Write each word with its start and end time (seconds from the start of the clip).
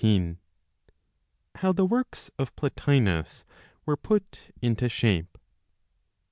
HOW 1.57 1.73
THE 1.73 1.85
WORKS 1.85 2.31
OF 2.39 2.55
PLOTINOS 2.55 3.45
WERE 3.85 3.97
PUT 3.97 4.49
INTO 4.59 4.89
SHAPE. 4.89 5.37